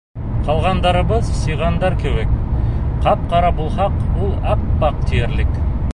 Ҡалғандарыбыҙ, 0.45 1.27
сиғандар 1.41 1.97
кеүек, 1.99 2.33
ҡап-ҡара 3.05 3.53
булһаҡ, 3.61 4.03
ул 4.25 4.33
ап-аҡ 4.55 5.07
тиерлек. 5.13 5.55